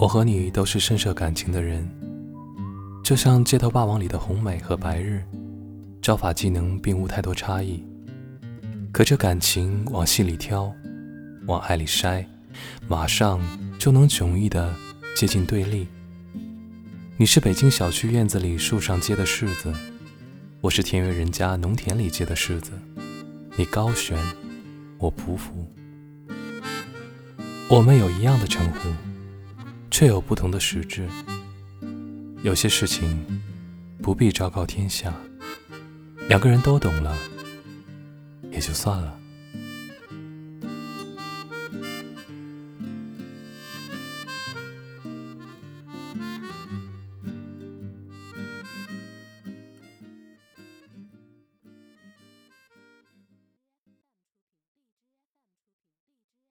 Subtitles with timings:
[0.00, 1.86] 我和你都是深涉感情的人，
[3.04, 5.22] 就像《街头霸王》里的红美和白日，
[6.00, 7.84] 招法技能并无太多差异。
[8.90, 10.72] 可这感情往细里挑，
[11.46, 12.24] 往爱里筛，
[12.88, 13.42] 马上
[13.78, 14.74] 就能迥异的
[15.14, 15.86] 接近对立。
[17.18, 19.70] 你是北京小区院子里树上结的柿子，
[20.62, 22.72] 我是田园人家农田里结的柿子。
[23.54, 24.16] 你高悬，
[24.96, 25.70] 我匍匐。
[27.68, 28.88] 我们有一样的称呼，
[29.90, 31.08] 却有不同的实质。
[32.42, 33.42] 有些事情
[34.02, 35.12] 不必昭告天下，
[36.28, 37.16] 两个人都懂了。
[38.50, 39.19] 也就算了。